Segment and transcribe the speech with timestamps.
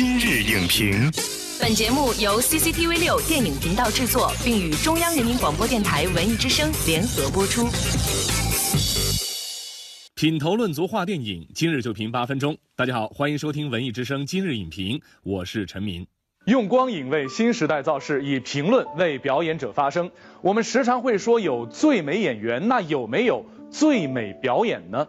[0.00, 1.10] 今日影评，
[1.60, 7.66] 本节目由 CCTV 六电影频道制作，并与中央人民广播电台文艺之声联合播出。
[10.14, 12.56] 品头论足话电影，今日就评八分钟。
[12.76, 16.06] 大家好，欢迎收听文艺之声今日影评，我是陈明。
[16.44, 20.08] 用光影为新时代造势，以评论为表演者发声。
[20.42, 25.08] 我们时常会说有最美演员，那有没有最美表演呢？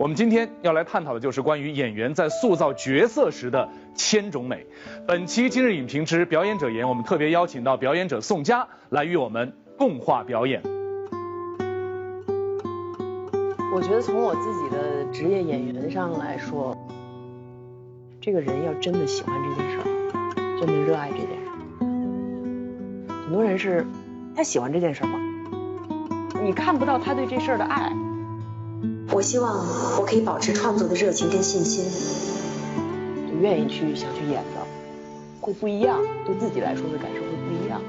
[0.00, 4.66] 我们今天要来探讨的就是关于演员在塑造角色时的千种美。
[5.06, 10.62] 本期今日影评之表演者言，我们特别邀请到表演者宋佳来与我们共话表演。
[13.74, 16.74] 我觉得从我自己的职业演员上来说，
[18.22, 19.84] 这个人要真的喜欢这件事儿，
[20.58, 21.84] 真的热爱这件事儿。
[23.26, 23.84] 很多人是
[24.34, 25.20] 他喜欢这件事儿吗？
[26.42, 27.92] 你看不到他对这事儿的爱。
[29.12, 29.66] 我希望
[29.98, 31.84] 我可以保持创作的热情跟信心，
[33.28, 34.64] 就愿意去想去演的，
[35.40, 37.80] 会不一样，对自己来说的感受会不一样。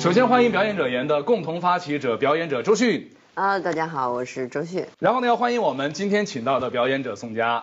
[0.00, 4.84] 首先欢迎表演者言的共同发起者表演者周迅啊，大家好，我是周迅。
[4.98, 7.62] 然后呢，要欢迎我们今天请到的表演者宋佳。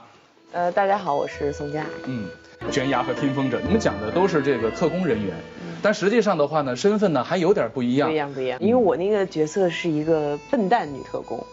[0.53, 1.85] 呃，大家好，我是宋佳。
[2.05, 2.29] 嗯，
[2.71, 5.35] 悬崖和听风者，你们讲的都是这个特工人员，
[5.85, 8.09] 但实际上的话呢，身份呢还有点不一样。
[8.09, 8.57] 不一样，不一样。
[8.59, 11.45] 因为我那个角色是一个笨蛋女特工，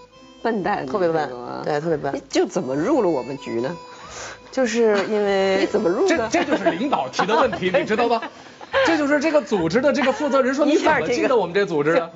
[0.42, 1.28] 笨蛋，特别笨，
[1.62, 2.18] 对，特别笨。
[2.30, 3.76] 就怎么入了我们局呢？
[4.50, 6.16] 就是因为 你怎么入的？
[6.30, 8.22] 这这就是领导提的问题，你知道吧？
[8.86, 12.10] 这就是这个组织的这个负责人说你怎么进的我们这组织的？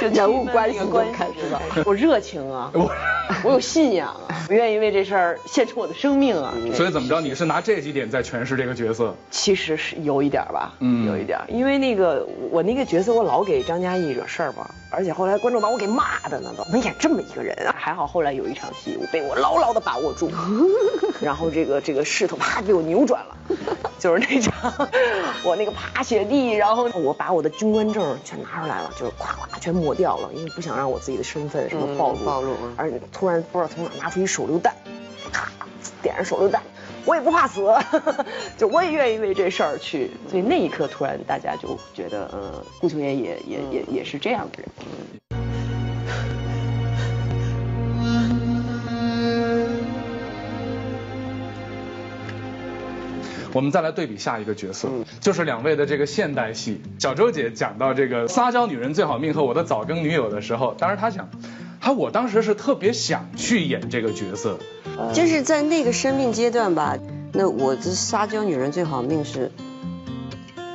[0.00, 1.60] 就人物关系观看是吧？
[1.84, 2.88] 我热情啊，我
[3.44, 6.54] 我有信仰啊，我愿意为这事儿献出我的生命啊。
[6.74, 7.20] 所以怎么着？
[7.20, 9.14] 你是拿这几点在诠释这个角色？
[9.30, 17.74] 其实是有一点吧，嗯，有一点，因为那个我那个角色我老给张嘉译惹事儿嘛，而且后来观众把我给骂的呢，都没演这么一个人啊？
[17.76, 20.30] 还好后来有一场戏，我被我牢牢的把握住，
[21.20, 23.36] 然后这个这个势头啪给我扭转了，
[23.98, 24.72] 就是那场
[25.42, 34.74] 我那个爬雪地，然后我把我的军官证全拿出来了，就是咵咵全抹掉了，因为不想让我自己的身份什么暴露暴露，而且突然不知道从哪拿出一手榴弹，
[35.32, 35.50] 咔
[36.02, 36.60] 点上手榴弹，
[37.06, 37.62] 我也不怕死，
[38.58, 44.68] 就我也愿意为这事儿去，所以那一刻突然大家就觉得，呃，顾秋妍也也也也是这样的人。
[53.54, 54.90] 我们再来对比下一个角色，
[55.22, 56.82] 就是两位的这个现代戏。
[56.98, 61.30] 小周姐讲到这个撒娇女人最好命和我的早更女友的时候，当时她讲，
[61.86, 64.58] 她我当时是特别想去演这个角色，
[65.14, 66.98] 就是在那个生命阶段吧。
[67.32, 69.52] 那我这撒娇女人最好命是。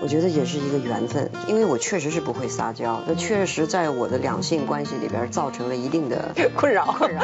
[0.02, 6.86] 我觉得也是一个缘分，因为我确实是不会撒娇，那确实在我的两性关系里边造成了一定的 困扰。
[6.98, 7.22] 困扰。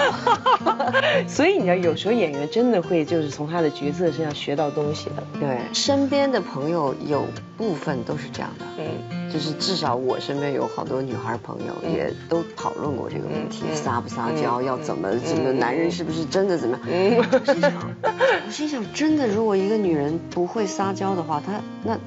[1.27, 5.23] 所以你知道，有时候演员真的会就是从他的角色身上学到东西的。
[5.39, 7.25] 对，身边的朋友有
[7.57, 8.65] 部分都是这样的。
[8.77, 8.85] 嗯，
[9.31, 16.87] 就是至少我身边有好多女孩朋友也都讨论过这个问题，撒不撒娇，要怎么怎么，男人是不是真的怎么样？
[16.89, 17.23] 嗯，我
[17.53, 17.73] 心想，
[18.45, 21.97] 我心想，真的，如果一个女人不会撒娇的话，她那。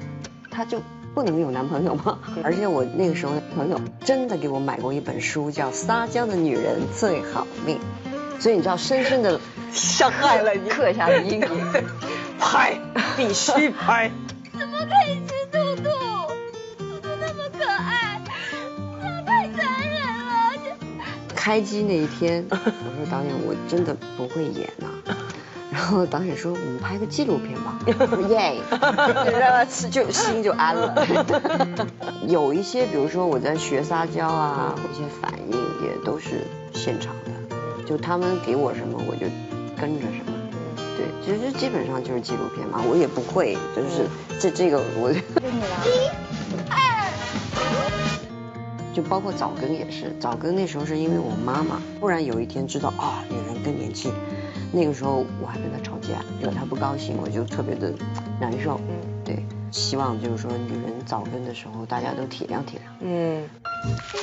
[0.53, 0.81] 她就
[1.15, 2.19] 不能有男朋友吗？
[2.43, 7.79] 而且我那个时候的朋友真的给我买过一本书，叫《撒娇的女人最好命》，
[8.41, 9.39] 所以你知道，深深的
[9.71, 11.47] 伤害了你，刻下的阴影。
[12.37, 12.77] 拍，
[13.15, 14.11] 必须拍。
[14.59, 15.21] 怎么可以
[21.41, 24.87] 开机那一天， 我说导演，我真的不会演呐。
[25.73, 27.79] 然后导演说：“我们拍个纪录片吧。”
[28.29, 31.03] 耶，让他吃就心就安了。
[32.27, 37.31] 有一些，比如说我在学撒娇啊，一些反应也都是现场的，
[37.87, 39.25] 就他们给我什么我就
[39.79, 40.33] 跟着什么。
[40.95, 44.05] 对，其实基本上就是纪录片嘛，我也不会，就是
[44.39, 45.11] 这这个我。
[48.93, 54.11] 就包括早更也是，早更那时候是因为我妈妈突然有一天知道啊，女人更年期。
[54.73, 57.93] 那个时候我还跟她吵架，惹她不高兴，我就特别的
[58.39, 58.79] 难受。
[58.87, 62.89] 嗯，对，希望就是说女人早更的时候大家都体谅体谅。
[63.01, 63.49] 嗯，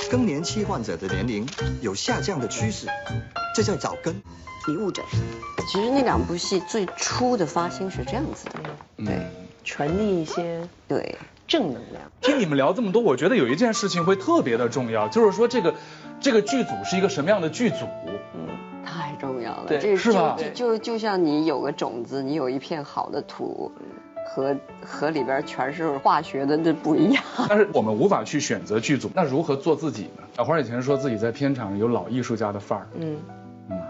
[0.09, 1.47] 更年期患者的年龄
[1.81, 2.87] 有下降的趋势，
[3.55, 4.13] 这叫早更。
[4.67, 5.03] 你误诊。
[5.71, 9.27] 其实那两部戏最初的发心是这样子的，对，
[9.63, 11.15] 传递一些对
[11.49, 12.01] 正能量。
[12.21, 15.75] 听你们聊这么多，我觉得有一件事情会特别的重要，就是说这个
[16.21, 17.85] 这个剧组是一个什么样的剧组。
[18.33, 18.47] 嗯。
[18.85, 20.35] 太重要了，对，是吧？
[20.55, 23.71] 就就像你有个种子，你有一片好的土，
[24.25, 27.23] 和和里边全是化学的，那不一样。
[27.47, 30.23] 但是我们无法去选择剧组，那如何做自己呢？
[30.37, 33.17] 小花以前说自己在片场有老艺术家的范儿，嗯，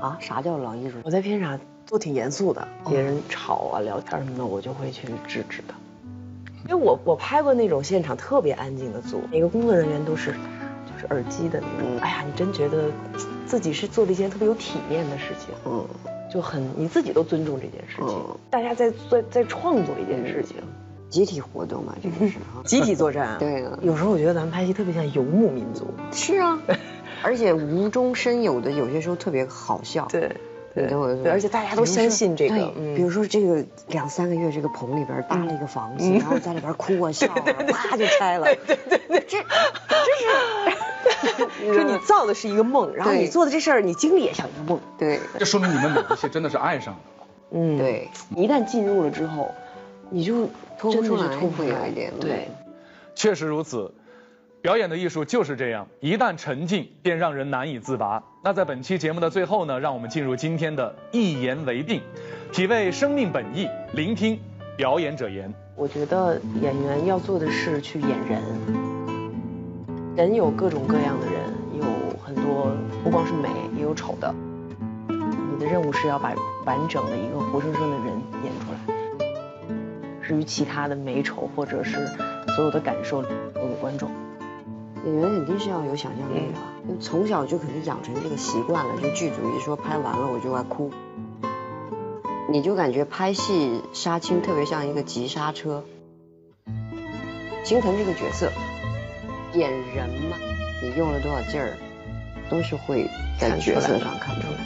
[0.01, 0.97] 啊，啥叫老艺术？
[1.03, 1.57] 我在片场
[1.87, 5.73] 都挺严肃的，别人吵啊、聊天什么的，我就会去制止的。
[6.67, 11.99] 因为我我拍过那种现场特别安静的组，每个工作人员都是就是耳机的那种。
[12.01, 12.85] 哎呀，你真觉得
[13.45, 15.85] 自己是做了一件特别有体面的事情，嗯，
[16.31, 18.21] 就很你自己都尊重这件事情。
[18.49, 20.57] 大家在在在创作一件事情，
[21.09, 23.37] 集体活动嘛，这个是 集体作战。
[23.39, 25.87] 对，有时候我觉得咱们拍戏特别像游牧民族。
[26.11, 26.59] 是啊，
[27.23, 30.07] 而且无中生有的，有些时候特别好笑。
[30.11, 30.35] 对。
[30.75, 30.85] 对，
[31.31, 32.71] 而且大家都相信这个。
[32.95, 37.41] 比如说这个两三个月，这个棚里边搭了一个房子，然后在里边哭啊笑啊，
[37.73, 38.45] 啪就拆了。
[38.67, 39.45] 对对对，这这
[41.37, 44.79] 是 说你造的是一个梦，然后你做的这事儿，你经历也像一个梦。
[44.97, 46.99] 对，这说明你们每一些真的是爱上了。
[47.51, 49.51] 嗯，对，一旦进入了之后，
[50.11, 52.13] 你就脱不出来，脱不出来一点。
[52.19, 52.47] 对，
[53.15, 53.91] 确实如此。
[54.61, 58.21] 表演的艺术就是这样，一旦沉浸，便让人难以自拔。
[58.43, 62.01] 那在本期节目的最后呢，让我们进入今天的一言为定，
[62.51, 64.37] 体味生命本意，聆听
[64.75, 65.53] 表演者言。
[65.77, 68.41] 我觉得演员要做的是去演人，
[70.17, 71.41] 人有各种各样的人，
[71.77, 71.85] 有
[72.21, 73.47] 很多不光是美，
[73.77, 74.35] 也有丑的。
[75.07, 76.33] 你的任务是要把
[76.65, 78.07] 完整的一个活生生的人
[78.43, 78.79] 演出来。
[80.21, 82.05] 至于其他的美丑或者是
[82.57, 84.11] 所有的感受，留给观众。
[85.05, 89.01] 演员肯定是要有想象力的，就从小就可能养成这个习惯了。
[89.01, 90.91] 就剧组一说拍完了，我就爱哭。
[92.51, 95.83] 你就感觉拍戏杀青特别像一个急刹车。
[97.63, 98.51] 心疼这个角色，
[99.53, 100.37] 演人嘛，
[100.81, 101.77] 你用了多少劲儿，
[102.49, 103.07] 都是会
[103.39, 104.57] 在角色上看出来。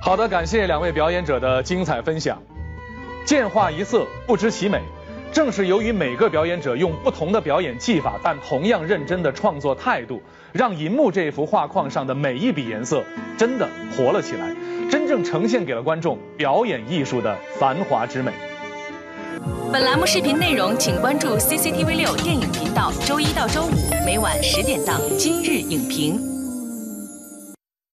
[0.00, 2.40] 好的，感谢两位表演者的精彩分享。
[3.26, 4.82] 见画一色，不知其美。
[5.32, 10.20] 正是由于每个表演者用不同的表演技法，但同样认真的创作态度，
[10.52, 13.04] 让银幕这幅画框上的每一笔颜色
[13.36, 14.54] 真的活了起来，
[14.90, 18.32] 真正呈现给了观众表演艺术的繁华之美。
[19.70, 23.70] 本栏目视频内容，请关注 CCTV 六电影频道，周一到周五
[24.04, 26.18] 每晚十点档《今日影评》。